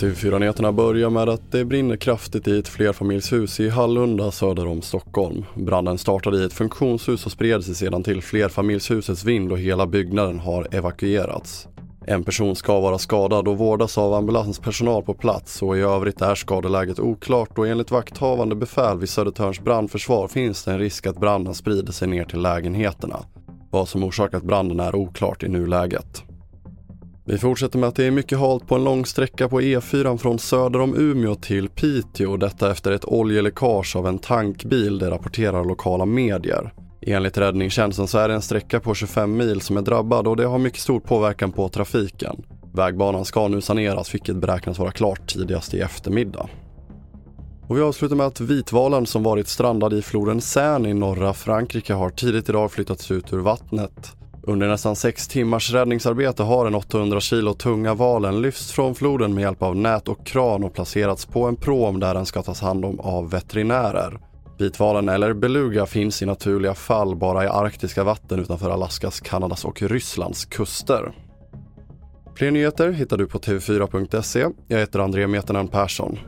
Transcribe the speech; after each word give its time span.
TV4-nyheterna 0.00 0.72
börjar 0.72 1.10
med 1.10 1.28
att 1.28 1.52
det 1.52 1.64
brinner 1.64 1.96
kraftigt 1.96 2.48
i 2.48 2.58
ett 2.58 2.68
flerfamiljshus 2.68 3.60
i 3.60 3.68
Hallunda 3.68 4.30
söder 4.30 4.66
om 4.66 4.82
Stockholm. 4.82 5.44
Branden 5.54 5.98
startade 5.98 6.38
i 6.38 6.44
ett 6.44 6.52
funktionshus 6.52 7.26
och 7.26 7.32
spred 7.32 7.64
sig 7.64 7.74
sedan 7.74 8.02
till 8.02 8.22
flerfamiljshusets 8.22 9.24
vind 9.24 9.52
och 9.52 9.58
hela 9.58 9.86
byggnaden 9.86 10.38
har 10.38 10.68
evakuerats. 10.70 11.68
En 12.06 12.24
person 12.24 12.56
ska 12.56 12.80
vara 12.80 12.98
skadad 12.98 13.48
och 13.48 13.58
vårdas 13.58 13.98
av 13.98 14.14
ambulanspersonal 14.14 15.02
på 15.02 15.14
plats 15.14 15.62
och 15.62 15.76
i 15.76 15.80
övrigt 15.80 16.20
är 16.20 16.34
skadeläget 16.34 16.98
oklart 17.00 17.58
och 17.58 17.68
enligt 17.68 17.90
vakthavande 17.90 18.54
befäl 18.54 18.98
vid 18.98 19.08
Södertörns 19.08 19.60
brandförsvar 19.60 20.28
finns 20.28 20.64
det 20.64 20.72
en 20.72 20.78
risk 20.78 21.06
att 21.06 21.20
branden 21.20 21.54
sprider 21.54 21.92
sig 21.92 22.08
ner 22.08 22.24
till 22.24 22.40
lägenheterna. 22.40 23.18
Vad 23.76 23.88
som 23.88 24.04
orsakat 24.04 24.42
branden 24.42 24.80
är 24.80 24.94
oklart 24.94 25.42
i 25.42 25.48
nuläget. 25.48 26.22
Vi 27.24 27.38
fortsätter 27.38 27.78
med 27.78 27.88
att 27.88 27.96
det 27.96 28.04
är 28.04 28.10
mycket 28.10 28.38
halt 28.38 28.68
på 28.68 28.74
en 28.74 28.84
lång 28.84 29.06
sträcka 29.06 29.48
på 29.48 29.60
E4 29.60 30.16
från 30.16 30.38
söder 30.38 30.80
om 30.80 30.94
Umeå 30.96 31.34
till 31.34 31.68
Piteå. 31.68 32.36
Detta 32.36 32.70
efter 32.70 32.92
ett 32.92 33.04
oljeläckage 33.04 33.96
av 33.96 34.06
en 34.06 34.18
tankbil, 34.18 34.98
det 34.98 35.10
rapporterar 35.10 35.64
lokala 35.64 36.04
medier. 36.04 36.72
Enligt 37.02 37.38
räddningstjänsten 37.38 38.06
så 38.06 38.18
är 38.18 38.28
det 38.28 38.34
en 38.34 38.42
sträcka 38.42 38.80
på 38.80 38.94
25 38.94 39.36
mil 39.36 39.60
som 39.60 39.76
är 39.76 39.82
drabbad 39.82 40.26
och 40.26 40.36
det 40.36 40.46
har 40.46 40.58
mycket 40.58 40.80
stor 40.80 41.00
påverkan 41.00 41.52
på 41.52 41.68
trafiken. 41.68 42.42
Vägbanan 42.74 43.24
ska 43.24 43.48
nu 43.48 43.60
saneras 43.60 44.14
vilket 44.14 44.36
beräknas 44.36 44.78
vara 44.78 44.90
klart 44.90 45.26
tidigast 45.26 45.74
i 45.74 45.80
eftermiddag. 45.80 46.48
Och 47.68 47.76
vi 47.76 47.80
avslutar 47.80 48.16
med 48.16 48.26
att 48.26 48.40
vitvalen 48.40 49.06
som 49.06 49.22
varit 49.22 49.48
strandad 49.48 49.92
i 49.92 50.02
floden 50.02 50.40
Seine 50.40 50.88
i 50.88 50.94
norra 50.94 51.34
Frankrike 51.34 51.94
har 51.94 52.10
tidigt 52.10 52.48
idag 52.48 52.72
flyttats 52.72 53.10
ut 53.10 53.32
ur 53.32 53.38
vattnet. 53.38 54.12
Under 54.42 54.68
nästan 54.68 54.96
sex 54.96 55.28
timmars 55.28 55.72
räddningsarbete 55.72 56.42
har 56.42 56.64
den 56.64 56.74
800 56.74 57.20
kilo 57.20 57.54
tunga 57.54 57.94
valen 57.94 58.42
lyfts 58.42 58.72
från 58.72 58.94
floden 58.94 59.34
med 59.34 59.42
hjälp 59.42 59.62
av 59.62 59.76
nät 59.76 60.08
och 60.08 60.26
kran 60.26 60.64
och 60.64 60.74
placerats 60.74 61.26
på 61.26 61.44
en 61.44 61.56
pråm 61.56 62.00
där 62.00 62.14
den 62.14 62.26
ska 62.26 62.42
tas 62.42 62.60
hand 62.60 62.84
om 62.84 63.00
av 63.00 63.30
veterinärer. 63.30 64.18
Vitvalen 64.58 65.08
eller 65.08 65.34
beluga 65.34 65.86
finns 65.86 66.22
i 66.22 66.26
naturliga 66.26 66.74
fall 66.74 67.16
bara 67.16 67.44
i 67.44 67.48
arktiska 67.48 68.04
vatten 68.04 68.40
utanför 68.40 68.70
Alaskas, 68.70 69.20
Kanadas 69.20 69.64
och 69.64 69.82
Rysslands 69.82 70.44
kuster. 70.44 71.12
Fler 72.36 72.50
nyheter 72.50 72.92
hittar 72.92 73.16
du 73.16 73.26
på 73.26 73.38
tv4.se. 73.38 74.46
Jag 74.68 74.78
heter 74.78 74.98
André 74.98 75.26
Metenen 75.26 75.68
Persson. 75.68 76.18